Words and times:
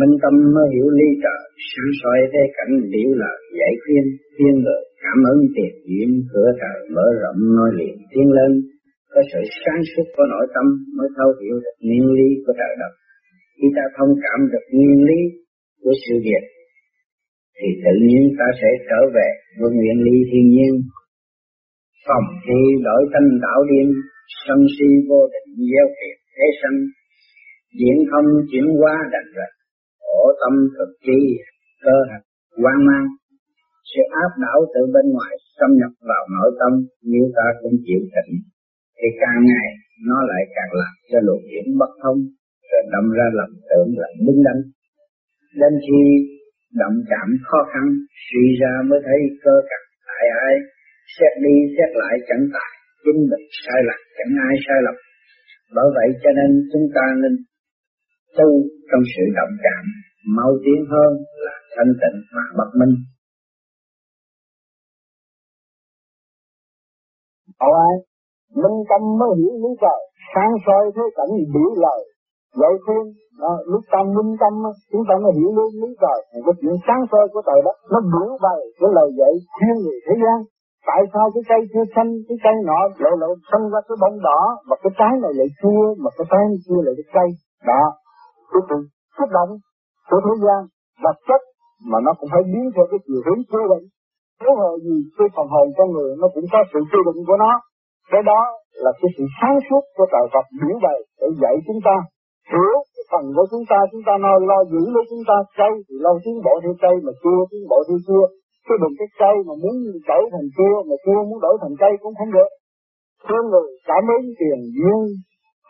Minh 0.00 0.14
tâm 0.22 0.34
mới 0.54 0.66
hiểu 0.74 0.88
lý 0.98 1.08
trời, 1.24 1.40
sáng 1.70 1.92
soi 2.00 2.18
thế 2.32 2.42
cảnh 2.56 2.72
liễu 2.92 3.10
lời 3.22 3.38
giải 3.58 3.72
khuyên, 3.82 4.04
khuyên 4.34 4.54
người 4.64 4.82
cảm 5.04 5.18
ơn 5.32 5.38
tiền 5.54 5.72
duyên 5.88 6.10
cửa 6.30 6.50
trời 6.60 6.78
mở 6.94 7.06
rộng 7.22 7.38
nói 7.56 7.70
liền 7.78 7.96
tiến 8.10 8.26
lên, 8.38 8.52
có 9.12 9.20
sự 9.30 9.40
sáng 9.60 9.82
suốt 9.90 10.06
của 10.16 10.26
nội 10.34 10.46
tâm 10.54 10.66
mới 10.96 11.08
thấu 11.16 11.30
hiểu 11.40 11.56
được 11.64 11.76
nguyên 11.86 12.06
lý 12.18 12.28
của 12.44 12.54
trời 12.60 12.74
đất. 12.80 12.92
Khi 13.56 13.66
ta 13.76 13.84
thông 13.96 14.12
cảm 14.24 14.38
được 14.52 14.64
nguyên 14.74 15.00
lý 15.08 15.20
của 15.82 15.94
sự 16.04 16.14
việc, 16.26 16.44
thì 17.56 17.68
tự 17.84 17.94
nhiên 18.06 18.22
ta 18.38 18.48
sẽ 18.60 18.70
trở 18.88 19.00
về 19.16 19.28
với 19.58 19.70
nguyên 19.76 19.98
lý 20.06 20.16
thiên 20.30 20.46
nhiên. 20.54 20.72
Phòng 22.06 22.26
khi 22.44 22.60
đổi 22.86 23.02
tâm 23.12 23.24
tạo 23.44 23.60
điên, 23.70 23.88
sân 24.44 24.60
si 24.74 24.88
vô 25.08 25.20
định 25.34 25.50
gieo 25.70 25.86
thiệt 25.96 26.16
thế 26.34 26.46
sanh, 26.60 26.78
diễn 27.78 27.96
không 28.10 28.28
chuyển 28.50 28.66
hóa 28.78 28.94
đành 29.12 29.28
rạch, 29.36 29.54
khổ 30.14 30.24
tâm 30.40 30.52
thực 30.76 30.90
chi, 31.06 31.20
cơ 31.84 31.96
hạch, 32.10 32.26
quan 32.62 32.78
mang, 32.88 33.06
sự 33.90 34.02
áp 34.24 34.32
đảo 34.44 34.58
từ 34.74 34.80
bên 34.94 35.06
ngoài 35.14 35.34
xâm 35.56 35.70
nhập 35.80 35.92
vào 36.10 36.24
nội 36.36 36.50
tâm 36.60 36.72
nếu 37.12 37.24
ta 37.36 37.46
không 37.58 37.76
chịu 37.86 38.02
tịnh 38.14 38.32
thì 38.98 39.08
càng 39.22 39.40
ngày 39.50 39.68
nó 40.08 40.18
lại 40.30 40.42
càng 40.56 40.72
làm 40.82 40.94
cho 41.10 41.18
luồng 41.26 41.44
điển 41.50 41.66
bất 41.80 41.92
thông 42.02 42.18
rồi 42.70 42.82
đâm 42.92 43.04
ra 43.16 43.26
lầm 43.38 43.50
tưởng 43.70 43.90
là 44.00 44.08
đứng 44.26 44.40
đắn 44.46 44.58
đến 45.60 45.72
khi 45.84 46.00
động 46.80 46.96
chạm 47.10 47.28
khó 47.48 47.60
khăn 47.72 47.84
suy 48.26 48.44
ra 48.60 48.72
mới 48.88 49.00
thấy 49.06 49.20
cơ 49.44 49.54
cặp 49.70 49.82
tại 50.08 50.24
ai 50.46 50.54
xét 51.16 51.32
đi 51.44 51.54
xét 51.76 51.90
lại 52.02 52.14
chẳng 52.28 52.44
tại 52.54 52.72
chính 53.04 53.20
mình 53.30 53.44
sai 53.62 53.80
lầm 53.88 54.00
chẳng 54.16 54.32
ai 54.48 54.54
sai 54.66 54.78
lầm. 54.86 54.96
Bởi 55.76 55.88
vậy 55.96 56.08
cho 56.22 56.30
nên 56.38 56.50
chúng 56.72 56.86
ta 56.96 57.06
nên 57.22 57.34
tu 58.38 58.48
trong 58.88 59.04
sự 59.12 59.24
động 59.38 59.54
chạm 59.64 59.82
mau 60.26 60.50
tiến 60.64 60.80
hơn 60.92 61.12
là 61.44 61.54
thanh 61.76 61.92
tịnh 62.00 62.18
và 62.34 62.42
bất 62.58 62.70
minh 62.80 62.94
Hậu 67.60 67.72
ai? 67.88 67.94
Minh 68.62 68.78
tâm 68.90 69.02
mới 69.20 69.30
hiểu 69.38 69.52
lý 69.62 69.70
trời, 69.82 70.00
sáng 70.34 70.52
soi 70.66 70.84
thế 70.94 71.04
cảnh 71.16 71.32
biểu 71.54 71.70
lời, 71.84 72.00
dạy 72.60 72.74
khuyên, 72.84 73.04
đó, 73.42 73.52
lúc 73.72 73.82
tâm 73.92 74.04
minh 74.16 74.32
tâm 74.42 74.52
chúng 74.92 75.04
ta 75.08 75.14
mới 75.22 75.32
hiểu 75.38 75.50
lý, 75.58 75.66
lý 75.82 75.90
trời, 76.02 76.18
cái 76.46 76.54
chuyện 76.60 76.76
sáng 76.86 77.02
soi 77.10 77.24
của 77.32 77.42
trời 77.48 77.60
đó. 77.66 77.72
nó 77.92 77.98
biểu 78.12 78.30
bày 78.44 78.60
cái 78.80 78.90
lời 78.96 79.08
dạy 79.18 79.34
khuyên 79.54 79.74
người 79.84 79.98
thế 80.06 80.14
gian. 80.22 80.38
Tại 80.88 81.00
sao 81.12 81.24
cái 81.34 81.42
cây 81.50 81.60
chưa 81.72 81.84
xanh, 81.94 82.10
cái 82.28 82.38
cây 82.44 82.56
nọ 82.68 82.80
lộ 83.02 83.12
lộ 83.22 83.30
xanh 83.50 83.64
ra 83.72 83.80
cái 83.88 83.96
bông 84.02 84.16
đỏ, 84.28 84.40
mà 84.68 84.76
cái 84.82 84.92
trái 84.98 85.12
này 85.22 85.32
lại 85.38 85.48
chua, 85.60 85.84
mà 86.02 86.10
cái 86.16 86.26
trái 86.30 86.44
này 86.50 86.58
chua 86.66 86.80
lại 86.86 86.94
cái 86.98 87.08
cây. 87.16 87.28
Đó, 87.70 87.82
cái 88.52 88.62
tự 88.68 88.78
kích 89.18 89.32
động 89.38 89.50
của 90.08 90.20
thế 90.26 90.34
gian, 90.44 90.60
vật 91.04 91.16
chất 91.28 91.40
mà 91.90 91.98
nó 92.06 92.12
cũng 92.18 92.30
phải 92.32 92.42
biến 92.52 92.66
theo 92.74 92.86
cái 92.90 93.00
chiều 93.06 93.20
hướng 93.26 93.42
cố 93.50 93.60
định. 93.72 93.86
Thế 94.40 94.50
hệ 94.60 94.70
gì 94.86 94.96
cái 95.18 95.28
phần 95.36 95.46
hồn 95.54 95.66
con 95.78 95.88
người 95.94 96.10
nó 96.20 96.26
cũng 96.34 96.46
có 96.52 96.58
sự 96.72 96.80
quy 96.90 97.00
định 97.08 97.20
của 97.28 97.38
nó. 97.44 97.52
Cái 98.12 98.22
đó 98.30 98.40
là 98.84 98.90
cái 99.00 99.10
sự 99.16 99.24
sáng 99.38 99.58
suốt 99.66 99.82
của 99.96 100.06
trời 100.12 100.26
Phật 100.32 100.46
biểu 100.60 100.76
bày 100.84 100.98
để 101.20 101.28
dạy 101.42 101.54
chúng 101.66 101.80
ta. 101.86 101.96
Hiểu 102.52 102.76
cái 102.94 103.04
phần 103.10 103.24
của 103.36 103.46
chúng 103.52 103.64
ta 103.70 103.78
chúng 103.92 104.04
ta 104.06 104.14
lo 104.24 104.32
lo 104.50 104.58
giữ 104.72 104.82
lấy 104.94 105.04
chúng 105.10 105.24
ta 105.30 105.36
cây 105.58 105.72
thì 105.86 105.94
lo 106.04 106.12
tiến 106.24 106.36
bộ 106.46 106.54
theo 106.62 106.74
cây 106.84 106.94
mà 107.06 107.12
chưa 107.22 107.40
tiến 107.50 107.62
bộ 107.70 107.78
theo 107.88 107.98
chưa. 108.08 108.24
Chứ 108.66 108.74
đừng 108.82 108.94
cái 108.98 109.08
cây 109.22 109.34
mà 109.46 109.54
muốn 109.62 109.74
đổi 110.08 110.24
thành 110.32 110.48
chua 110.56 110.76
mà 110.88 110.96
chưa 111.04 111.20
muốn 111.28 111.38
đổi 111.46 111.54
thành 111.62 111.74
cây 111.82 111.92
cũng 112.02 112.14
không 112.18 112.32
được. 112.36 112.50
Thương 113.26 113.46
người 113.50 113.68
cảm 113.88 114.04
ơn 114.16 114.22
tiền 114.40 114.58
duyên 114.76 115.02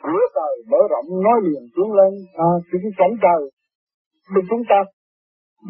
cửa 0.04 0.24
trời 0.36 0.54
mở 0.70 0.80
rộng 0.92 1.08
nói 1.26 1.38
liền 1.46 1.64
tiến 1.74 1.88
lên 1.98 2.12
à, 2.46 2.48
thì 2.66 2.76
cái 2.82 2.92
cảnh 3.00 3.14
trời 3.24 3.42
thì 4.30 4.40
chúng 4.50 4.64
ta 4.70 4.78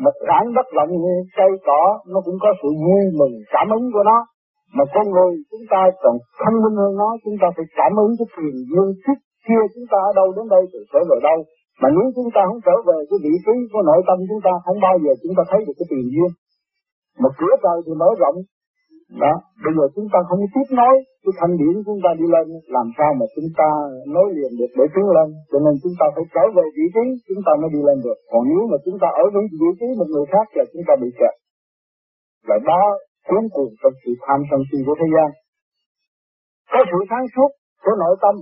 một 0.05 0.17
rãng 0.29 0.47
đất 0.57 0.69
động 0.77 0.93
như 1.05 1.15
cây 1.39 1.51
cỏ, 1.67 1.83
nó 2.13 2.19
cũng 2.27 2.39
có 2.43 2.51
sự 2.61 2.69
vui 2.85 3.03
mừng, 3.19 3.35
cảm 3.55 3.67
ứng 3.79 3.87
của 3.95 4.05
nó. 4.11 4.19
Mà 4.77 4.85
con 4.95 5.07
người 5.15 5.33
chúng 5.51 5.65
ta 5.73 5.81
còn 6.03 6.15
thông 6.41 6.57
minh 6.63 6.77
hơn 6.81 6.93
nó, 7.03 7.09
chúng 7.25 7.37
ta 7.41 7.47
phải 7.57 7.67
cảm 7.79 7.93
ứng 8.05 8.13
cái 8.19 8.29
quyền 8.35 8.55
dương 8.70 8.91
thích 9.05 9.20
kia 9.47 9.63
chúng 9.75 9.87
ta 9.93 9.98
ở 10.09 10.13
đâu, 10.19 10.29
đến 10.37 10.47
đây 10.55 10.63
thì 10.70 10.79
trở 10.93 11.01
về 11.11 11.17
đâu. 11.29 11.39
Mà 11.81 11.89
nếu 11.97 12.07
chúng 12.17 12.31
ta 12.35 12.41
không 12.48 12.61
trở 12.67 12.77
về 12.89 12.98
cái 13.09 13.19
vị 13.25 13.35
trí 13.45 13.57
của 13.73 13.83
nội 13.89 14.01
tâm 14.09 14.19
chúng 14.29 14.43
ta, 14.47 14.53
không 14.67 14.79
bao 14.87 14.97
giờ 15.03 15.13
chúng 15.23 15.35
ta 15.37 15.43
thấy 15.51 15.61
được 15.67 15.77
cái 15.79 15.87
tiền 15.91 16.07
duyên. 16.14 16.31
Một 17.23 17.33
cửa 17.41 17.55
trời 17.64 17.79
thì 17.85 17.93
mở 18.01 18.09
rộng 18.23 18.37
đó, 19.23 19.33
bây 19.65 19.73
giờ 19.77 19.85
chúng 19.95 20.09
ta 20.13 20.19
không 20.29 20.41
tiếp 20.55 20.69
nối 20.79 20.95
cái 21.23 21.33
thanh 21.39 21.55
điển 21.61 21.75
chúng 21.87 22.01
ta 22.05 22.11
đi 22.20 22.27
lên, 22.35 22.47
làm 22.77 22.87
sao 22.98 23.11
mà 23.19 23.27
chúng 23.35 23.51
ta 23.59 23.69
nối 24.15 24.29
liền 24.37 24.53
được 24.59 24.70
để 24.79 24.85
tiến 24.95 25.07
lên. 25.17 25.29
Cho 25.51 25.59
nên 25.65 25.75
chúng 25.83 25.97
ta 26.01 26.07
phải 26.15 26.25
trở 26.35 26.45
về 26.57 26.65
vị 26.77 26.87
trí, 26.95 27.05
chúng 27.29 27.43
ta 27.47 27.53
mới 27.61 27.70
đi 27.75 27.81
lên 27.89 27.98
được. 28.05 28.19
Còn 28.31 28.43
nếu 28.51 28.63
mà 28.70 28.77
chúng 28.85 28.98
ta 29.03 29.09
ở 29.23 29.25
vị 29.35 29.45
vị 29.61 29.70
trí 29.79 29.89
một 29.98 30.09
người 30.14 30.27
khác 30.33 30.47
là 30.57 30.64
chúng 30.73 30.85
ta 30.89 30.95
bị 31.03 31.09
kẹt. 31.19 31.35
Và 32.48 32.57
đó, 32.70 32.83
cuốn 33.29 33.45
cuồng 33.55 33.73
trong 33.81 33.95
sự 34.03 34.11
tham 34.25 34.41
sân 34.51 34.61
si 34.69 34.79
của 34.87 34.97
thế 35.01 35.09
gian. 35.14 35.29
Có 36.73 36.81
sự 36.91 36.98
sáng 37.11 37.27
suốt 37.35 37.51
của 37.85 37.95
nội 38.03 38.17
tâm 38.25 38.35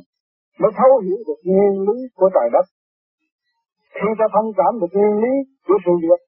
mới 0.61 0.73
thấu 0.79 0.91
hiểu 1.05 1.19
được 1.27 1.41
nguyên 1.51 1.75
lý 1.89 1.99
của 2.19 2.29
trời 2.35 2.49
đất. 2.55 2.67
Khi 3.99 4.09
ta 4.19 4.27
thông 4.35 4.51
cảm 4.59 4.73
được 4.81 4.93
nguyên 4.99 5.15
lý 5.23 5.35
của 5.67 5.79
sự 5.85 5.93
việc, 6.05 6.21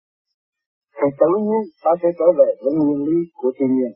thì 0.98 1.08
tự 1.20 1.30
nhiên 1.46 1.62
ta 1.84 1.92
sẽ 2.02 2.08
trở 2.18 2.28
về 2.38 2.48
với 2.62 2.72
nguyên 2.78 3.00
lý 3.08 3.18
của 3.40 3.52
thiên 3.58 3.70
nhiên 3.76 3.92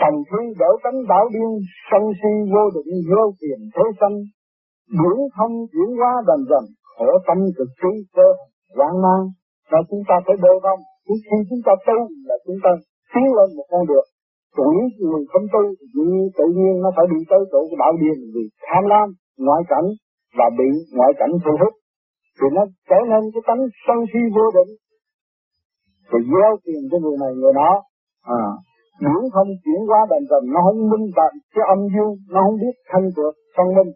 thành 0.00 0.16
thi 0.28 0.42
đỡ 0.60 0.70
tánh 0.84 0.98
đảo 1.08 1.24
điên, 1.34 1.50
sân 1.90 2.02
si 2.18 2.32
vô 2.52 2.64
định 2.74 2.92
vô 3.10 3.22
tiền 3.40 3.58
thế 3.74 3.84
sanh, 4.00 4.16
biển 4.98 5.18
thông 5.36 5.54
chuyển 5.72 5.90
hóa 5.98 6.12
dần 6.28 6.40
dần, 6.50 6.64
khổ 6.94 7.08
tâm 7.26 7.38
cực 7.56 7.70
trí 7.80 7.92
cơ 8.16 8.28
lãng 8.78 8.96
mang, 9.04 9.24
và 9.70 9.78
chúng 9.90 10.02
ta 10.08 10.14
phải 10.26 10.36
đôi 10.44 10.56
không, 10.62 10.80
chỉ 11.06 11.14
khi 11.26 11.38
chúng 11.50 11.62
ta 11.66 11.72
tu 11.86 11.98
là 12.28 12.36
chúng 12.46 12.60
ta 12.64 12.70
tiến 13.12 13.26
lên 13.36 13.48
một 13.56 13.66
con 13.72 13.82
đường 13.90 14.08
Còn 14.56 14.66
nếu 14.74 14.88
người 14.98 15.24
không 15.32 15.46
tu 15.52 15.62
thì 15.94 16.02
tự 16.38 16.46
nhiên 16.58 16.74
nó 16.82 16.90
phải 16.96 17.06
bị 17.12 17.20
tới 17.30 17.40
chỗ 17.52 17.60
của 17.70 17.76
đạo 17.82 17.92
điên 18.00 18.18
vì 18.34 18.44
tham 18.66 18.84
lam, 18.92 19.08
ngoại 19.44 19.62
cảnh 19.72 19.88
và 20.38 20.46
bị 20.58 20.70
ngoại 20.96 21.12
cảnh 21.20 21.32
thu 21.44 21.52
hút. 21.60 21.74
Thì 22.38 22.46
nó 22.56 22.62
trở 22.88 22.98
nên 23.10 23.22
cái 23.32 23.42
tánh 23.46 23.62
sân 23.86 23.98
si 24.10 24.20
vô 24.36 24.46
định. 24.56 24.72
thì 26.10 26.18
gieo 26.32 26.52
tiền 26.64 26.82
cho 26.90 26.98
người 26.98 27.16
này 27.22 27.32
người 27.40 27.52
đó. 27.60 27.72
À, 28.22 28.42
Điển 29.04 29.22
không 29.34 29.50
chuyển 29.64 29.80
qua 29.90 30.00
đền 30.10 30.22
trần 30.30 30.42
nó 30.54 30.60
không 30.66 30.80
minh 30.90 31.06
bạch 31.16 31.34
cái 31.54 31.64
âm 31.74 31.80
dương, 31.94 32.14
nó 32.32 32.40
không 32.46 32.58
biết 32.62 32.74
thanh 32.90 33.06
được 33.16 33.34
phân 33.56 33.68
minh 33.76 33.90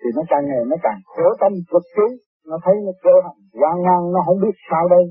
thì 0.00 0.08
nó 0.16 0.22
càng 0.30 0.44
ngày 0.48 0.62
nó 0.70 0.76
càng 0.86 1.00
khổ 1.12 1.26
tâm 1.40 1.52
cực 1.72 1.84
trí, 1.94 2.08
nó 2.48 2.56
thấy 2.64 2.74
nó 2.86 2.92
cơ 3.04 3.14
hành 3.26 3.40
hoang 3.60 3.78
ngang 3.84 4.04
nó 4.14 4.20
không 4.26 4.38
biết 4.44 4.56
sao 4.70 4.84
đây. 4.94 5.04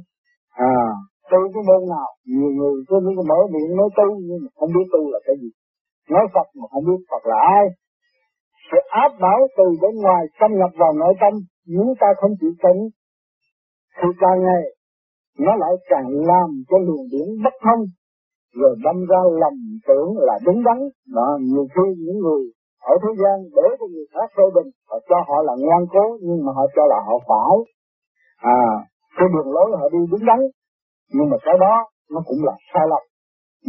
À, 0.72 0.76
tu 1.32 1.40
cái 1.54 1.64
môn 1.68 1.82
nào, 1.96 2.10
nhiều 2.36 2.52
người 2.58 2.76
cứ 2.88 2.96
cái 3.18 3.26
mở 3.32 3.40
miệng 3.54 3.72
nói 3.80 3.90
tu 3.98 4.08
nhưng 4.28 4.40
mà 4.44 4.50
không 4.58 4.72
biết 4.76 4.88
tu 4.94 5.02
là 5.14 5.20
cái 5.26 5.36
gì. 5.42 5.50
Nói 6.14 6.26
Phật 6.34 6.48
mà 6.60 6.66
không 6.72 6.86
biết 6.90 7.02
Phật 7.12 7.24
là 7.32 7.38
ai. 7.58 7.66
Sự 8.72 8.80
áp 9.04 9.12
đảo 9.26 9.40
từ 9.58 9.66
bên 9.82 9.96
ngoài 10.04 10.24
xâm 10.40 10.52
nhập 10.60 10.72
vào 10.82 10.94
nội 11.02 11.14
tâm, 11.22 11.34
nếu 11.76 11.88
ta 12.02 12.08
không 12.20 12.34
chịu 12.42 12.54
tỉnh 12.64 12.82
thì 13.98 14.08
càng 14.22 14.40
ngày 14.46 14.64
nó 15.46 15.56
lại 15.56 15.74
càng 15.92 16.08
làm 16.32 16.50
cho 16.70 16.78
luồng 16.78 17.06
điển 17.12 17.28
bất 17.44 17.54
thông 17.66 17.82
rồi 18.62 18.76
đâm 18.86 18.98
ra 19.10 19.20
lầm 19.42 19.56
tưởng 19.88 20.10
là 20.28 20.36
đúng 20.46 20.64
đắn. 20.64 20.80
Đó, 21.16 21.28
nhiều 21.42 21.66
khi 21.74 21.86
những 22.06 22.20
người 22.24 22.44
ở 22.92 22.94
thế 23.04 23.12
gian 23.22 23.36
để 23.56 23.66
cho 23.80 23.86
người 23.94 24.08
khác 24.14 24.28
phê 24.38 24.44
bình, 24.56 24.70
họ 24.90 24.98
cho 25.10 25.18
họ 25.28 25.38
là 25.48 25.54
ngoan 25.64 25.84
cố, 25.94 26.06
nhưng 26.22 26.46
mà 26.46 26.52
họ 26.58 26.66
cho 26.76 26.84
là 26.94 27.00
họ 27.08 27.16
phải. 27.30 27.56
À 28.38 28.64
cái 29.18 29.28
đường 29.34 29.50
lối 29.56 29.68
họ 29.80 29.86
đi 29.96 30.02
đúng 30.12 30.26
đắn. 30.30 30.40
Nhưng 31.16 31.28
mà 31.32 31.38
cái 31.46 31.56
đó 31.60 31.74
nó 32.14 32.20
cũng 32.28 32.42
là 32.48 32.56
sai 32.74 32.86
lầm. 32.92 33.04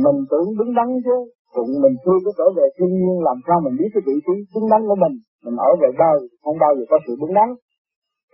Mình 0.04 0.18
tưởng 0.30 0.48
đúng 0.58 0.74
đắn 0.78 0.88
chứ, 1.04 1.16
cũng 1.56 1.70
mình 1.82 1.94
chưa 2.04 2.18
có 2.24 2.30
trở 2.38 2.46
về 2.56 2.66
thiên 2.76 2.92
nhiên 3.00 3.16
làm 3.28 3.38
sao 3.46 3.56
mình 3.64 3.76
biết 3.80 3.90
cái 3.94 4.02
vị 4.06 4.16
trí 4.26 4.36
đúng 4.54 4.66
đắn 4.72 4.80
của 4.88 4.98
mình. 5.04 5.14
Mình 5.44 5.56
ở 5.68 5.70
về 5.82 5.88
đời, 6.02 6.18
không 6.44 6.58
bao 6.62 6.72
giờ 6.76 6.84
có 6.90 6.96
sự 7.06 7.12
đúng 7.20 7.34
đắn. 7.38 7.48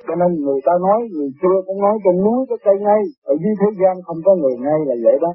Cho 0.06 0.14
nên 0.20 0.30
người 0.44 0.60
ta 0.66 0.72
nói, 0.86 1.00
người 1.14 1.30
xưa 1.40 1.56
cũng 1.66 1.80
nói, 1.84 1.94
trên 2.04 2.16
núi 2.24 2.38
có 2.48 2.56
cây 2.64 2.76
ngay, 2.86 3.02
ở 3.32 3.34
dưới 3.42 3.54
thế 3.60 3.68
gian 3.80 3.94
không 4.06 4.20
có 4.26 4.32
người 4.40 4.56
ngay 4.64 4.78
là 4.88 4.94
vậy 5.04 5.16
đó. 5.24 5.32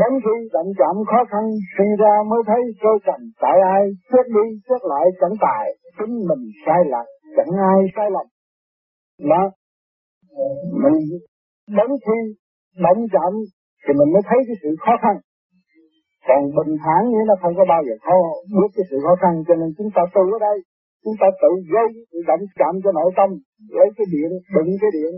Đến 0.00 0.12
khi 0.24 0.36
động 0.52 0.70
chạm 0.78 0.94
khó 1.10 1.20
khăn 1.30 1.44
sinh 1.78 1.92
ra 2.02 2.14
mới 2.30 2.40
thấy 2.46 2.60
cơ 2.82 2.92
cảnh 3.04 3.24
tại 3.42 3.56
ai, 3.74 3.82
xét 4.10 4.26
đi 4.36 4.46
xét 4.68 4.80
lại 4.92 5.04
chẳng 5.20 5.36
tài, 5.40 5.64
chính 5.98 6.14
mình 6.28 6.42
sai 6.66 6.80
lạc, 6.92 7.06
chẳng 7.36 7.52
ai 7.72 7.78
sai 7.96 8.08
lầm. 8.14 8.26
mà 9.30 9.42
ờ, 10.44 10.46
mình 10.82 10.98
đến 11.78 11.90
khi 12.04 12.18
động 12.84 13.00
chạm 13.12 13.32
thì 13.84 13.92
mình 13.98 14.12
mới 14.14 14.22
thấy 14.28 14.38
cái 14.46 14.56
sự 14.62 14.70
khó 14.84 14.92
khăn. 15.02 15.16
Còn 16.28 16.42
bình 16.56 16.76
thản 16.84 17.00
nghĩa 17.10 17.24
nó 17.26 17.34
không 17.42 17.54
có 17.56 17.64
bao 17.68 17.82
giờ 17.86 17.94
khó 18.06 18.16
biết 18.54 18.70
cái 18.76 18.84
sự 18.90 18.96
khó 19.04 19.14
khăn 19.22 19.32
cho 19.48 19.54
nên 19.54 19.68
chúng 19.78 19.90
ta 19.94 20.02
tu 20.14 20.22
ở 20.36 20.38
đây 20.48 20.58
chúng 21.06 21.18
ta 21.20 21.28
tự 21.42 21.50
gây 21.74 21.88
tự 22.12 22.18
động 22.30 22.42
chạm 22.58 22.74
cho 22.84 22.90
nội 22.98 23.10
tâm 23.18 23.28
lấy 23.76 23.88
cái 23.96 24.06
điện 24.14 24.30
đựng 24.54 24.70
cái 24.80 24.90
điện 24.96 25.12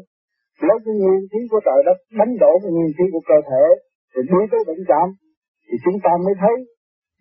lấy 0.66 0.76
cái 0.84 0.94
nguyên 1.00 1.20
khí 1.30 1.40
của 1.50 1.60
trời 1.66 1.80
đất 1.88 1.98
đánh 2.18 2.32
đổ 2.42 2.52
cái 2.62 2.70
nguyên 2.72 2.92
khí 2.96 3.04
của 3.12 3.22
cơ 3.30 3.38
thể 3.50 3.64
thì 4.12 4.20
đi 4.32 4.40
tới 4.50 4.60
bệnh 4.68 4.82
trạm 4.88 5.06
thì 5.66 5.74
chúng 5.84 5.98
ta 6.04 6.12
mới 6.24 6.34
thấy 6.42 6.54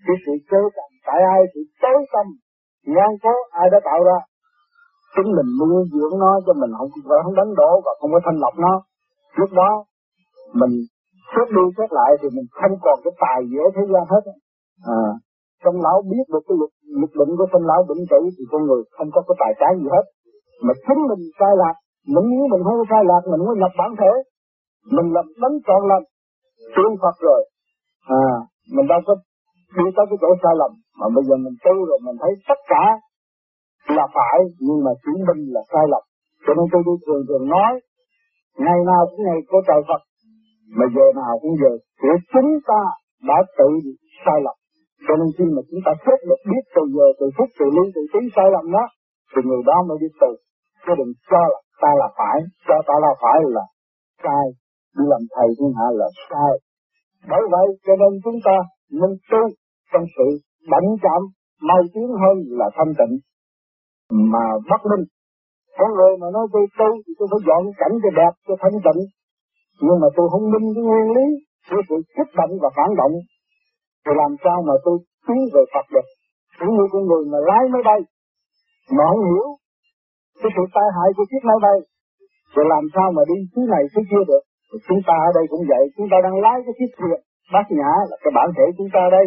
cái 0.06 0.16
sự 0.26 0.34
cơ 0.52 0.62
trọng 0.76 0.94
tại 1.08 1.20
ai 1.34 1.42
sự 1.54 1.62
tối 1.82 2.00
tâm? 2.14 2.26
Ngoan 2.92 3.12
cố 3.24 3.34
ai 3.62 3.68
đã 3.74 3.80
tạo 3.90 4.00
ra? 4.10 4.18
Chính 5.16 5.30
mình 5.38 5.50
nuôi 5.60 5.84
dưỡng 5.94 6.16
nó 6.24 6.32
cho 6.46 6.54
mình 6.62 6.72
không 6.78 6.90
không 7.24 7.36
đánh 7.40 7.52
đổ 7.62 7.72
và 7.86 7.92
không 8.00 8.12
có 8.14 8.20
thanh 8.26 8.40
lọc 8.44 8.56
nó. 8.66 8.74
Lúc 9.40 9.50
đó, 9.62 9.72
mình 10.60 10.74
xét 11.32 11.48
đi 11.56 11.64
xét 11.78 11.90
lại 11.98 12.12
thì 12.22 12.28
mình 12.36 12.48
không 12.60 12.74
còn 12.82 12.98
cái 13.04 13.14
tài 13.24 13.40
dễ 13.52 13.64
thế 13.76 13.84
gian 13.94 14.04
hết. 14.14 14.24
À 15.00 15.08
trong 15.64 15.78
lão 15.86 15.98
biết 16.12 16.26
được 16.34 16.44
cái 16.48 16.56
lực 16.62 16.72
lực 17.02 17.12
định 17.20 17.32
của 17.38 17.48
trong 17.52 17.66
lão 17.70 17.82
định 17.90 18.04
tử 18.12 18.22
thì 18.36 18.44
con 18.52 18.62
người 18.68 18.82
không 18.96 19.10
có 19.16 19.22
cái 19.28 19.36
tài 19.42 19.52
trái 19.60 19.72
gì 19.80 19.88
hết. 19.96 20.06
Mà 20.66 20.74
chính 20.86 21.02
mình 21.10 21.24
sai 21.40 21.54
lạc, 21.62 21.76
mình 22.14 22.26
nếu 22.32 22.46
mình 22.52 22.64
không 22.68 22.90
sai 22.92 23.04
lạc, 23.10 23.22
mình 23.32 23.42
mới 23.46 23.56
nhập 23.62 23.74
bản 23.80 23.92
thể. 24.00 24.12
Mình 24.96 25.08
làm 25.16 25.26
đánh 25.42 25.56
trọn 25.68 25.82
lành 25.90 26.06
tiên 26.76 26.92
Phật 27.02 27.16
rồi. 27.30 27.42
À 28.24 28.28
mình 28.76 28.88
đâu 28.92 29.00
có 29.08 29.14
đi 29.78 29.86
tới 29.96 30.06
cái 30.10 30.18
chỗ 30.22 30.30
sai 30.44 30.54
lầm, 30.62 30.72
mà 31.00 31.06
bây 31.16 31.24
giờ 31.28 31.36
mình 31.46 31.56
tu 31.66 31.76
rồi 31.90 32.00
mình 32.06 32.18
thấy 32.22 32.32
tất 32.50 32.60
cả 32.72 32.84
là 33.98 34.06
phải, 34.16 34.38
nhưng 34.66 34.80
mà 34.86 34.92
chứng 35.04 35.20
minh 35.28 35.42
là 35.56 35.62
sai 35.72 35.86
lầm. 35.94 36.04
Cho 36.46 36.54
nên 36.58 36.66
tôi 36.72 36.82
đi 36.88 36.96
thường 37.06 37.24
thường 37.28 37.46
nói, 37.56 37.72
ngày 38.64 38.80
nào 38.92 39.02
cũng 39.10 39.24
ngày 39.28 39.40
của 39.50 39.62
trời 39.68 39.82
Phật, 39.90 40.02
mà 40.78 40.86
giờ 40.96 41.06
nào 41.22 41.34
cũng 41.42 41.56
giờ 41.62 41.72
của 42.02 42.18
chúng 42.34 42.52
ta 42.70 42.82
đã 43.30 43.38
tự 43.58 43.70
sai 44.26 44.38
lầm. 44.46 44.58
Cho 45.08 45.14
nên 45.20 45.28
khi 45.38 45.46
mà 45.56 45.62
chúng 45.70 45.82
ta 45.86 45.92
xét 46.04 46.20
được 46.30 46.42
biết 46.52 46.64
từ 46.76 46.84
giờ, 46.96 47.08
từ 47.20 47.26
phút 47.38 47.50
từ 47.60 47.66
lý 47.76 47.84
từ 47.96 48.02
tí 48.14 48.20
sai 48.36 48.48
lầm 48.56 48.66
đó, 48.78 48.86
thì 49.32 49.40
người 49.46 49.64
đó 49.70 49.78
mới 49.88 49.98
đi 50.02 50.10
tù 50.22 50.32
chứ 50.84 50.94
đừng 51.00 51.14
cho 51.32 51.42
là 51.54 51.60
ta 51.82 51.92
là 52.02 52.08
phải, 52.18 52.38
cho 52.68 52.76
ta 52.88 52.94
là 53.06 53.12
phải 53.22 53.40
là 53.56 53.66
sai 54.24 54.46
đi 54.98 55.04
làm 55.12 55.22
thầy 55.36 55.48
thiên 55.58 55.72
hạ 55.80 55.88
là 56.00 56.08
sai. 56.30 56.54
Bởi 57.32 57.44
vậy 57.54 57.68
cho 57.86 57.94
nên 58.02 58.12
chúng 58.24 58.40
ta 58.48 58.58
nên 59.00 59.12
tu 59.32 59.42
trong 59.92 60.06
sự 60.16 60.28
bận 60.72 60.84
chạm 61.04 61.22
mau 61.70 61.82
tiến 61.94 62.08
hơn 62.22 62.36
là 62.60 62.68
thanh 62.78 62.94
tịnh. 63.00 63.14
Mà 64.32 64.46
bất 64.70 64.82
minh 64.90 65.06
con 65.78 65.90
người 65.98 66.14
mà 66.22 66.28
nói 66.36 66.46
tôi 66.54 66.66
tu 66.80 66.90
thì 67.04 67.12
tôi 67.18 67.28
phải 67.32 67.42
dọn 67.48 67.64
cảnh 67.82 67.96
cho 68.04 68.10
đẹp, 68.20 68.34
cho 68.48 68.56
thanh 68.62 68.78
tịnh. 68.86 69.02
Nhưng 69.86 69.98
mà 70.02 70.08
tôi 70.16 70.26
không 70.32 70.46
minh 70.54 70.68
cái 70.76 70.84
nguyên 70.88 71.08
lý 71.18 71.28
của 71.70 71.82
sự 71.90 71.96
kích 72.16 72.32
động 72.40 72.54
và 72.62 72.70
phản 72.78 72.90
động. 73.02 73.14
Thì 74.04 74.12
làm 74.22 74.32
sao 74.44 74.58
mà 74.68 74.74
tôi 74.86 74.98
tiến 75.28 75.40
về 75.54 75.64
Phật 75.74 75.86
được? 75.94 76.08
Cũng 76.60 76.72
như 76.78 76.86
con 76.92 77.04
người 77.08 77.24
mà 77.32 77.40
lái 77.50 77.64
máy 77.74 77.82
bay, 77.90 78.00
mà 78.96 79.04
không 79.10 79.24
hiểu 79.30 79.48
cái 80.42 80.52
sự 80.56 80.64
tai 80.76 80.88
hại 80.96 81.10
của 81.16 81.26
chiếc 81.30 81.44
máy 81.50 81.60
bay 81.66 81.78
rồi 82.54 82.66
làm 82.74 82.84
sao 82.96 83.08
mà 83.16 83.22
đi 83.32 83.38
thứ 83.54 83.62
này 83.74 83.84
thứ 83.94 84.02
kia 84.12 84.24
được? 84.32 84.44
Chúng 84.88 85.02
ta 85.08 85.16
ở 85.28 85.30
đây 85.38 85.46
cũng 85.52 85.64
vậy. 85.72 85.84
Chúng 85.98 86.08
ta 86.12 86.18
đang 86.24 86.38
lái 86.46 86.58
cái 86.66 86.74
chiếc 86.80 86.92
thuyền 86.98 87.20
bát 87.54 87.66
nhã 87.78 87.92
là 88.10 88.16
cái 88.24 88.32
bản 88.38 88.48
thể 88.58 88.66
chúng 88.78 88.90
ta 88.94 89.02
đây. 89.18 89.26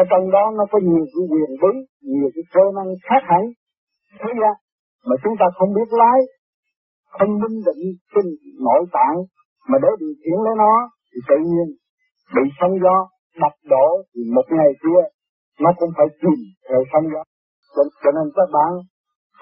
Ở 0.00 0.02
trong 0.10 0.30
đó 0.30 0.44
nó 0.58 0.64
có 0.72 0.78
nhiều 0.88 1.04
cái 1.12 1.22
quyền 1.32 1.50
bí 1.62 1.72
nhiều 2.12 2.28
cái 2.34 2.44
cơ 2.54 2.64
năng 2.76 2.90
khác 3.08 3.22
hẳn. 3.30 3.42
Thế 4.20 4.30
ra 4.42 4.52
mà 5.06 5.14
chúng 5.22 5.36
ta 5.40 5.46
không 5.58 5.74
biết 5.76 5.88
lái 6.00 6.18
không 7.18 7.32
minh 7.42 7.58
định 7.68 7.82
trên 8.14 8.24
nội 8.66 8.82
tạng 8.92 9.16
mà 9.68 9.78
để 9.82 9.88
điều 10.00 10.14
khiển 10.20 10.38
lấy 10.44 10.54
nó 10.62 10.74
thì 11.10 11.18
tự 11.28 11.36
nhiên 11.50 11.66
bị 12.34 12.44
sóng 12.60 12.74
gió 12.82 12.96
đập 13.42 13.54
đổ 13.72 13.86
thì 14.14 14.20
một 14.36 14.46
ngày 14.56 14.70
kia 14.82 15.02
nó 15.60 15.70
cũng 15.78 15.90
phải 15.96 16.06
chìm 16.20 16.38
theo 16.68 16.80
sóng 16.92 17.06
gió. 17.12 17.22
Cho, 17.74 17.82
cho 18.02 18.10
nên 18.16 18.26
các 18.36 18.48
bạn 18.56 18.70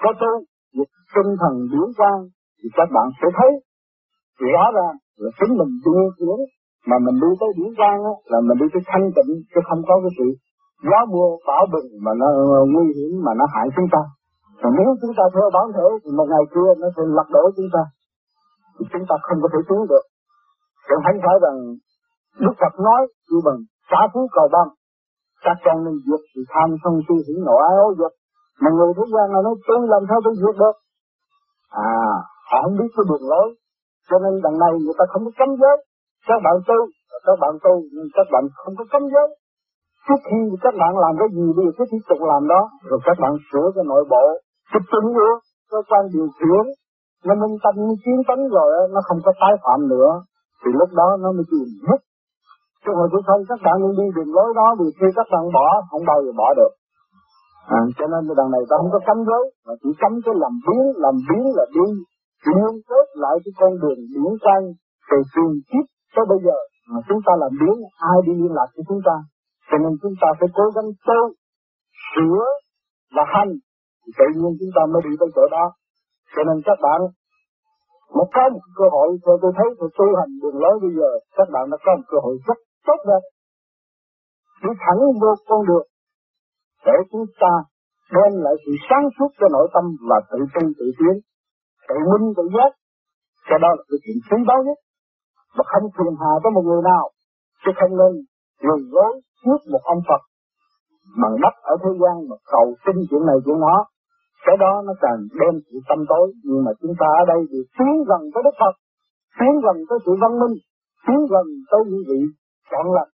có 0.01 0.13
tu 0.21 0.31
việc 0.77 0.89
tinh 1.15 1.31
thần 1.41 1.53
điển 1.71 1.87
quan 1.97 2.17
thì 2.59 2.69
các 2.77 2.89
bạn 2.95 3.07
sẽ 3.21 3.27
thấy 3.37 3.51
rõ 4.53 4.65
ràng 4.77 4.95
là 5.21 5.29
chính 5.39 5.51
mình 5.59 5.71
điều 5.85 6.05
xuống 6.19 6.41
mà 6.89 6.95
mình 7.05 7.17
đi 7.23 7.31
tới 7.39 7.49
điển 7.57 7.71
quan 7.79 7.95
á, 8.11 8.13
là 8.31 8.39
mình 8.47 8.57
đi 8.61 8.67
tới 8.73 8.81
thanh 8.91 9.07
tịnh 9.15 9.31
chứ 9.51 9.59
không 9.67 9.81
có 9.87 9.95
cái 10.03 10.11
sự 10.17 10.27
gió 10.89 10.99
mưa 11.13 11.29
bão 11.47 11.63
bình 11.73 11.87
mà 12.05 12.11
nó 12.21 12.27
nguy 12.73 12.85
hiểm 12.97 13.11
mà 13.25 13.31
nó 13.39 13.45
hại 13.53 13.67
chúng 13.75 13.89
ta. 13.95 14.01
Còn 14.61 14.71
nếu 14.77 14.89
chúng 15.01 15.13
ta 15.17 15.23
theo 15.33 15.47
bản 15.55 15.67
thể 15.75 15.87
thì 16.01 16.09
một 16.17 16.27
ngày 16.33 16.45
kia 16.53 16.69
nó 16.81 16.87
sẽ 16.95 17.03
lật 17.17 17.27
đổ 17.35 17.43
chúng 17.57 17.71
ta. 17.75 17.83
Thì 18.75 18.83
chúng 18.93 19.05
ta 19.09 19.15
không 19.25 19.39
có 19.43 19.47
thể 19.53 19.59
tiến 19.69 19.81
được. 19.91 20.05
Chứ 20.87 20.95
không 21.05 21.19
phải 21.25 21.37
rằng 21.45 21.57
Đức 22.43 22.53
Phật 22.61 22.73
nói 22.87 23.01
như 23.29 23.39
bằng 23.45 23.59
xã 23.89 24.01
phú 24.13 24.21
cầu 24.35 24.47
băng 24.55 24.69
các 25.45 25.57
con 25.65 25.77
nên 25.85 25.95
vượt 26.07 26.21
sự 26.31 26.41
tham 26.53 26.69
sân 26.83 26.93
si 27.05 27.15
hỉ 27.27 27.35
nộ 27.45 27.55
ái 27.69 27.75
ố 27.85 27.87
dục. 27.99 28.13
Mà 28.61 28.69
người 28.77 28.91
thế 28.97 29.03
gian 29.13 29.25
là 29.33 29.39
nói 29.45 29.55
tôi 29.67 29.79
làm 29.93 30.03
sao 30.09 30.19
tôi 30.25 30.33
vượt 30.43 30.55
được? 30.63 30.75
À 31.69 31.91
họ 32.49 32.57
không 32.63 32.77
biết 32.79 32.91
cái 32.95 33.05
đường 33.09 33.29
lối 33.31 33.47
cho 34.11 34.17
nên 34.23 34.33
đằng 34.45 34.57
này 34.63 34.73
người 34.83 34.97
ta 34.99 35.05
không 35.11 35.23
có 35.25 35.31
cấm 35.39 35.49
giới. 35.61 35.77
Các 36.29 36.39
bạn 36.45 36.55
tu 36.67 36.79
các 37.25 37.37
bạn 37.41 37.53
tu 37.63 37.73
nhưng 37.93 38.07
các 38.17 38.27
bạn 38.33 38.43
không 38.61 38.73
có 38.79 38.85
cấm 38.93 39.03
giới. 39.13 39.27
Trước 40.07 40.21
khi 40.27 40.39
các 40.63 40.73
bạn 40.81 40.91
làm 41.03 41.13
cái 41.19 41.29
gì 41.35 41.45
bây 41.57 41.65
cứ 41.77 41.83
tiếp 41.91 42.03
tục 42.09 42.19
làm 42.31 42.47
đó 42.53 42.61
rồi 42.89 42.99
các 43.07 43.17
bạn 43.23 43.33
sửa 43.49 43.67
cái 43.75 43.83
nội 43.91 44.03
bộ 44.13 44.25
cái 44.71 44.81
chính 44.91 45.07
nữa 45.17 45.33
cơ 45.71 45.79
quan 45.89 46.03
điều 46.13 46.27
khiển. 46.37 46.63
Nó 47.25 47.33
minh 47.41 47.55
tâm 47.63 47.75
chiến 48.03 48.17
tấn 48.27 48.39
rồi 48.55 48.69
nó 48.93 48.99
không 49.07 49.19
có 49.25 49.31
tái 49.41 49.53
phạm 49.63 49.79
nữa. 49.93 50.09
Thì 50.61 50.69
lúc 50.79 50.89
đó 50.99 51.07
nó 51.23 51.29
mới 51.37 51.45
chìm 51.51 51.67
mất. 51.89 52.01
Chứ 52.83 52.91
hồi 52.97 53.07
tôi 53.11 53.21
không 53.27 53.41
các 53.49 53.59
bạn 53.65 53.75
nên 53.81 53.93
đi 53.99 54.07
đường 54.15 54.31
lối 54.35 54.49
đó 54.59 54.67
vì 54.79 54.87
khi 54.97 55.07
các 55.17 55.27
bạn 55.33 55.43
bỏ 55.55 55.67
không 55.89 56.03
bao 56.09 56.19
giờ 56.23 56.31
bỏ 56.41 56.47
được. 56.59 56.73
À, 57.77 57.79
cho 57.97 58.05
nên 58.11 58.21
đằng 58.39 58.51
này 58.51 58.61
ta 58.69 58.75
không 58.79 58.91
có 58.95 58.99
cấm 59.07 59.17
giới 59.29 59.43
mà 59.67 59.73
chỉ 59.81 59.89
cấm 60.01 60.13
cái 60.25 60.35
làm 60.43 60.53
biến 60.65 60.81
làm 61.03 61.15
biến 61.27 61.43
là 61.57 61.65
đi 61.75 61.87
liên 62.47 62.73
kết 62.89 63.05
lại 63.23 63.35
cái 63.43 63.53
con 63.59 63.71
đường 63.81 63.99
điển 64.13 64.31
quang 64.43 64.65
từ 65.09 65.17
truyền 65.31 65.51
kiếp 65.69 65.85
tới 66.15 66.25
bây 66.31 66.39
giờ 66.45 66.57
mà 66.91 66.99
chúng 67.07 67.21
ta 67.25 67.33
làm 67.41 67.51
biến, 67.59 67.77
ai 68.11 68.17
đi 68.25 68.33
liên 68.41 68.53
lạc 68.57 68.69
với 68.75 68.83
chúng 68.89 69.01
ta. 69.07 69.15
Cho 69.69 69.77
nên 69.83 69.91
chúng 70.01 70.15
ta 70.21 70.27
phải 70.39 70.49
cố 70.57 70.65
gắng 70.75 70.89
tu, 71.07 71.21
sửa 72.11 72.43
và 73.15 73.23
hành. 73.33 73.51
Thì 74.01 74.09
tự 74.19 74.27
nhiên 74.39 74.51
chúng 74.59 74.73
ta 74.75 74.81
mới 74.91 75.01
đi 75.07 75.13
tới 75.19 75.29
chỗ 75.35 75.43
đó. 75.55 75.65
Cho 76.33 76.41
nên 76.47 76.57
các 76.67 76.77
bạn 76.85 77.01
một 78.17 78.29
có 78.35 78.43
một 78.53 78.65
cơ 78.77 78.85
hội, 78.95 79.09
theo 79.25 79.35
tôi 79.41 79.51
thấy 79.57 79.67
tôi 79.79 79.89
tu 79.97 80.05
hành 80.19 80.31
đường 80.41 80.57
lối 80.63 80.75
bây 80.83 80.91
giờ, 80.97 81.09
các 81.37 81.47
bạn 81.53 81.65
đã 81.71 81.77
có 81.85 81.91
một 81.97 82.07
cơ 82.11 82.17
hội 82.25 82.35
rất 82.47 82.57
tốt 82.87 82.99
đẹp. 83.09 83.23
Đi 84.63 84.71
thẳng 84.83 84.99
vô 85.21 85.31
con 85.49 85.61
đường, 85.69 85.87
để 86.85 86.95
chúng 87.11 87.25
ta 87.41 87.53
đem 88.15 88.31
lại 88.43 88.55
sự 88.65 88.71
sáng 88.89 89.05
suốt 89.19 89.29
cho 89.39 89.47
nội 89.51 89.67
tâm 89.73 89.83
và 90.09 90.17
tự 90.31 90.39
tin 90.53 90.65
tự 90.79 90.85
tiến 90.99 91.15
tự 91.89 91.97
minh 92.11 92.25
tự 92.37 92.43
giác. 92.55 92.71
Cho 93.47 93.57
đó 93.63 93.69
là 93.77 93.83
cái 93.89 93.99
chuyện 94.03 94.17
quý 94.27 94.37
báu 94.49 94.59
nhất. 94.67 94.77
Mà 95.55 95.63
không 95.71 95.85
phiền 95.97 96.13
hà 96.21 96.31
với 96.43 96.51
một 96.55 96.65
người 96.69 96.81
nào 96.91 97.05
chứ 97.61 97.71
không 97.79 97.93
nên 98.01 98.11
người 98.63 98.79
lối 98.95 99.13
trước 99.43 99.59
một 99.71 99.83
ông 99.93 100.01
Phật 100.09 100.21
bằng 101.21 101.35
đất 101.43 101.55
ở 101.71 101.75
thế 101.83 101.91
gian 102.01 102.15
mà 102.29 102.35
cầu 102.53 102.65
xin 102.85 102.95
chuyện 103.09 103.23
này 103.29 103.37
chuyện 103.45 103.59
đó 103.67 103.77
cái 104.45 104.57
đó 104.63 104.71
nó 104.87 104.93
càng 105.03 105.19
đem 105.39 105.53
sự 105.67 105.77
tâm 105.89 105.99
tối. 106.09 106.25
Nhưng 106.43 106.63
mà 106.65 106.71
chúng 106.81 106.93
ta 106.99 107.07
ở 107.21 107.23
đây 107.33 107.39
thì 107.51 107.59
tiến 107.77 107.93
gần 108.09 108.21
tới 108.33 108.41
Đức 108.47 108.55
Phật 108.61 108.75
tiến 109.39 109.53
gần 109.65 109.75
tới 109.89 109.97
sự 110.05 110.11
văn 110.21 110.33
minh 110.41 110.55
tiến 111.07 111.19
gần 111.33 111.45
tới 111.71 111.81
những 111.89 112.03
vị 112.09 112.21
chọn 112.71 112.85
lập, 112.95 113.07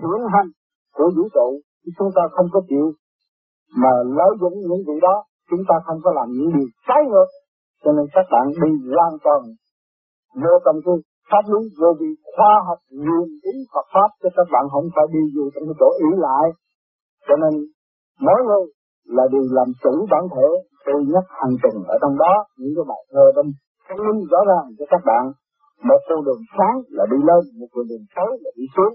hiển 0.00 0.22
hành 0.34 0.48
của 0.96 1.10
vũ 1.16 1.24
trụ. 1.34 1.48
Thì 1.82 1.90
chúng 1.98 2.10
ta 2.16 2.22
không 2.30 2.48
có 2.52 2.60
chịu 2.68 2.86
mà 3.82 3.92
lợi 4.18 4.32
dụng 4.40 4.54
những 4.68 4.82
vị 4.86 4.96
đó 5.02 5.24
chúng 5.50 5.62
ta 5.68 5.74
không 5.86 5.98
có 6.04 6.12
làm 6.12 6.28
những 6.30 6.50
điều 6.56 6.68
trái 6.88 7.00
ngược 7.10 7.28
cho 7.84 7.90
nên 7.96 8.06
các 8.14 8.26
bạn 8.32 8.44
đi 8.62 8.70
hoàn 8.94 9.14
toàn 9.24 9.40
vô 10.42 10.54
trong 10.64 10.78
cái 10.86 10.96
pháp 11.30 11.44
lý 11.52 11.60
vô 11.80 11.90
vi, 12.00 12.10
khoa 12.34 12.52
học 12.68 12.80
nguyên 13.02 13.26
lý 13.44 13.54
Phật 13.72 13.86
pháp 13.94 14.10
cho 14.22 14.28
các 14.36 14.46
bạn 14.52 14.64
không 14.72 14.86
phải 14.94 15.06
đi 15.14 15.22
vô 15.34 15.44
trong 15.52 15.64
cái 15.68 15.76
chỗ 15.80 15.88
ý 16.08 16.10
lại. 16.26 16.46
Cho 17.26 17.34
nên 17.42 17.52
mỗi 18.26 18.40
người 18.46 18.64
là 19.16 19.24
điều 19.32 19.46
làm 19.58 19.68
chủ 19.82 19.94
bản 20.12 20.24
thể 20.34 20.48
tôi 20.86 20.98
nhắc 21.12 21.26
hành 21.40 21.56
trình 21.62 21.78
ở 21.94 21.96
trong 22.02 22.14
đó. 22.22 22.32
Những 22.58 22.72
cái 22.76 22.84
bài 22.90 23.02
thơ 23.12 23.24
trong 23.36 23.48
chứng 23.86 24.02
minh 24.06 24.20
rõ 24.32 24.40
ràng 24.50 24.66
cho 24.78 24.84
các 24.92 25.02
bạn. 25.10 25.24
Một 25.88 26.00
con 26.08 26.24
đường 26.26 26.42
sáng 26.56 26.76
là 26.96 27.04
đi 27.12 27.18
lên, 27.28 27.42
một 27.60 27.70
con 27.74 27.84
đường 27.90 28.04
xấu 28.14 28.28
là 28.42 28.50
đi 28.58 28.66
xuống. 28.76 28.94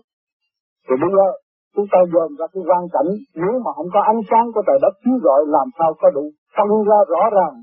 Thì 0.85 0.95
bây 1.01 1.11
giờ 1.17 1.27
chúng 1.75 1.87
ta 1.91 1.99
dồn 2.13 2.29
ra 2.39 2.45
cái 2.53 2.63
quan 2.69 2.83
cảnh, 2.95 3.11
nếu 3.43 3.53
mà 3.65 3.71
không 3.77 3.89
có 3.93 3.99
ánh 4.11 4.21
sáng 4.29 4.45
của 4.53 4.63
trời 4.67 4.79
đất 4.81 4.93
chiếu 5.03 5.17
rọi, 5.25 5.41
làm 5.55 5.67
sao 5.77 5.89
có 6.01 6.07
đủ 6.17 6.25
phân 6.55 6.69
ra 6.89 6.99
rõ 7.13 7.23
ràng 7.37 7.55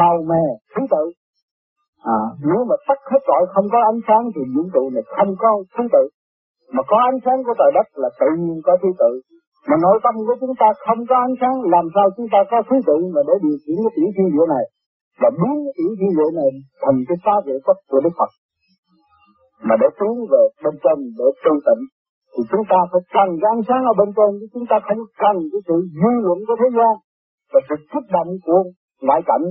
màu 0.00 0.16
mè 0.30 0.44
thứ 0.74 0.82
tự. 0.90 1.04
À, 2.04 2.20
nếu 2.48 2.60
mà 2.68 2.76
tắt 2.88 2.98
hết 3.10 3.22
rọi 3.28 3.42
không 3.54 3.68
có 3.72 3.78
ánh 3.92 4.00
sáng 4.08 4.24
thì 4.34 4.42
vũ 4.54 4.62
trụ 4.74 4.90
này 4.94 5.04
không 5.16 5.34
có 5.38 5.50
thứ 5.76 5.84
tự. 5.92 6.04
Mà 6.74 6.82
có 6.90 6.96
ánh 7.10 7.18
sáng 7.24 7.38
của 7.44 7.54
trời 7.58 7.70
đất 7.74 7.86
là 8.02 8.08
tự 8.20 8.26
nhiên 8.38 8.58
có 8.66 8.72
thứ 8.82 8.88
tự. 8.98 9.12
Mà 9.68 9.76
nội 9.84 9.98
tâm 10.04 10.14
của 10.26 10.36
chúng 10.40 10.54
ta 10.60 10.68
không 10.86 11.00
có 11.08 11.16
ánh 11.26 11.36
sáng 11.40 11.56
làm 11.74 11.86
sao 11.94 12.06
chúng 12.16 12.28
ta 12.32 12.38
có 12.50 12.62
thứ 12.68 12.76
tự 12.88 12.98
mà 13.14 13.20
để 13.28 13.34
điều 13.44 13.56
khiển 13.62 13.76
cái 13.84 13.92
tiểu 13.96 14.08
thiên 14.16 14.28
địa 14.34 14.46
này? 14.54 14.64
Và 15.20 15.28
biến 15.38 15.54
cái 15.64 15.74
tiểu 15.78 15.90
thiên 15.98 16.12
địa 16.18 16.30
này 16.40 16.50
thành 16.82 16.98
cái 17.08 17.16
phá 17.24 17.34
vệ 17.46 17.56
cấp 17.66 17.76
của 17.90 18.00
Đức 18.04 18.14
Phật. 18.18 18.30
Mà 19.66 19.74
để 19.80 19.88
tiến 19.98 20.14
về 20.32 20.42
bên 20.62 20.74
trên 20.84 20.98
để 21.18 21.26
tu 21.44 21.52
tịnh 21.66 21.82
thì 22.36 22.42
chúng 22.50 22.64
ta 22.70 22.78
phải 22.92 23.02
cần 23.16 23.28
cái 23.40 23.48
ánh 23.54 23.64
sáng 23.68 23.82
ở 23.90 23.92
bên 24.00 24.10
trên 24.16 24.30
chứ 24.40 24.46
chúng 24.54 24.66
ta 24.70 24.76
không 24.88 25.02
cần 25.22 25.36
cái 25.52 25.60
sự 25.68 25.76
dư 26.00 26.12
luận 26.26 26.38
của 26.46 26.56
thế 26.60 26.68
gian 26.76 26.94
và 27.52 27.60
sự 27.68 27.76
kích 27.92 28.08
động 28.16 28.30
của 28.46 28.60
ngoại 29.06 29.20
cảnh 29.30 29.44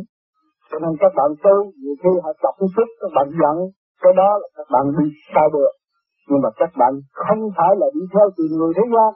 cho 0.70 0.78
nên 0.84 0.94
các 1.02 1.12
bạn 1.18 1.30
tu 1.44 1.56
nhiều 1.82 1.96
khi 2.02 2.12
họ 2.24 2.32
chọc 2.44 2.56
chút 2.76 2.90
các 3.02 3.12
bạn 3.16 3.28
giận, 3.42 3.58
cái 4.04 4.14
đó 4.20 4.30
là 4.42 4.48
các 4.58 4.68
bạn 4.74 4.86
đi 4.98 5.06
sai 5.34 5.48
được 5.54 5.74
nhưng 6.30 6.42
mà 6.44 6.50
các 6.62 6.72
bạn 6.80 6.94
không 7.26 7.42
phải 7.58 7.72
là 7.82 7.88
đi 7.96 8.04
theo 8.14 8.28
tìm 8.38 8.50
người 8.58 8.72
thế 8.78 8.86
gian. 8.94 9.12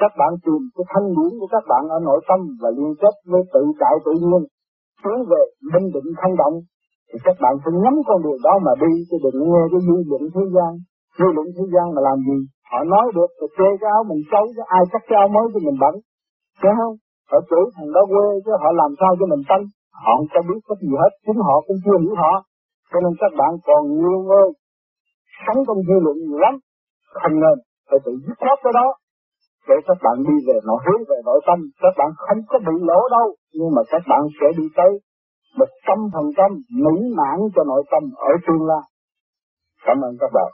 Các 0.00 0.12
bạn 0.20 0.32
tìm 0.44 0.60
cái 0.76 0.84
thanh 0.92 1.06
điển 1.16 1.30
của 1.40 1.48
các 1.54 1.64
bạn 1.70 1.82
ở 1.96 1.98
nội 2.08 2.20
tâm 2.28 2.40
và 2.62 2.70
liên 2.76 2.92
kết 3.02 3.14
với 3.30 3.42
tự 3.54 3.62
tại 3.80 3.94
tự 4.04 4.12
nhiên. 4.26 4.42
Tiến 5.02 5.18
về 5.30 5.42
minh 5.72 5.86
định 5.94 6.08
thanh 6.20 6.34
động, 6.42 6.54
thì 7.08 7.16
các 7.26 7.36
bạn 7.42 7.54
phải 7.62 7.72
nhắm 7.82 7.94
con 8.08 8.18
đường 8.24 8.40
đó 8.46 8.54
mà 8.66 8.72
đi, 8.82 8.92
chứ 9.08 9.16
đừng 9.24 9.38
nghe 9.52 9.62
cái 9.72 9.80
dư 9.86 9.96
luận 10.10 10.22
thế 10.34 10.44
gian. 10.54 10.70
Dư 11.18 11.26
luận 11.36 11.46
thế 11.56 11.64
gian 11.72 11.86
mà 11.94 12.00
làm 12.08 12.18
gì? 12.28 12.38
Họ 12.70 12.80
nói 12.92 13.06
được 13.16 13.30
thì 13.38 13.46
chê 13.56 13.68
cái 13.80 13.90
áo 13.96 14.02
mình 14.10 14.22
xấu, 14.30 14.44
chứ 14.56 14.62
ai 14.76 14.82
cắt 14.92 15.02
cái 15.08 15.16
áo 15.22 15.28
mới 15.34 15.44
cho 15.52 15.60
mình 15.66 15.78
bẩn. 15.82 15.94
Thấy 16.60 16.72
không? 16.80 16.94
Họ 17.30 17.38
chửi 17.48 17.64
thằng 17.74 17.90
đó 17.94 18.02
quê, 18.12 18.26
chứ 18.44 18.52
họ 18.62 18.68
làm 18.82 18.90
sao 19.00 19.10
cho 19.18 19.26
mình 19.32 19.42
tanh 19.50 19.64
họ 20.04 20.12
không 20.16 20.30
có 20.34 20.40
biết 20.48 20.60
cái 20.68 20.76
gì 20.82 20.92
hết. 21.02 21.12
Chính 21.24 21.38
họ 21.48 21.56
cũng 21.66 21.78
chưa 21.84 21.98
hiểu 22.02 22.14
họ 22.22 22.32
cho 22.90 22.98
nên 23.04 23.12
các 23.22 23.32
bạn 23.40 23.52
còn 23.66 23.82
nhiều 24.00 24.20
ơi 24.42 24.48
sống 25.44 25.58
trong 25.66 25.80
dư 25.88 25.96
luận 26.04 26.16
nhiều 26.26 26.38
lắm. 26.38 26.54
Không 27.20 27.34
nên 27.44 27.56
phải 27.88 27.98
tự 28.04 28.12
dứt 28.26 28.36
khoát 28.42 28.58
cái 28.64 28.72
đó. 28.80 28.86
Để 29.68 29.74
các 29.86 29.98
bạn 30.04 30.16
đi 30.28 30.34
về 30.46 30.56
nội 30.68 30.80
hướng 30.86 31.02
về 31.10 31.18
nội 31.28 31.40
tâm. 31.46 31.58
Các 31.82 31.94
bạn 31.98 32.10
không 32.16 32.40
có 32.48 32.58
bị 32.58 32.74
lỗ 32.88 33.00
đâu. 33.16 33.26
Nhưng 33.58 33.70
mà 33.76 33.82
các 33.92 34.02
bạn 34.10 34.22
sẽ 34.40 34.46
đi 34.58 34.66
tới 34.76 34.90
một 35.58 35.70
trăm 35.86 35.98
phần 36.14 36.26
trăm 36.36 36.50
mỹ 36.84 36.94
mãn 37.18 37.38
cho 37.54 37.62
nội 37.64 37.82
tâm 37.90 38.02
ở 38.16 38.32
tương 38.46 38.66
lai. 38.70 38.84
Cảm 39.86 39.98
ơn 40.00 40.12
các 40.20 40.30
bạn. 40.34 40.50